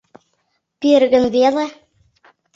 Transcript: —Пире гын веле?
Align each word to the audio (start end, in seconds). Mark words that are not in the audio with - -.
—Пире 0.79 1.05
гын 1.13 1.25
веле? 1.35 1.65